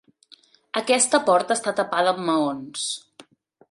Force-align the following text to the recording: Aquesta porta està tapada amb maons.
Aquesta 0.81 1.21
porta 1.29 1.59
està 1.59 1.77
tapada 1.83 2.17
amb 2.19 2.27
maons. 2.31 2.93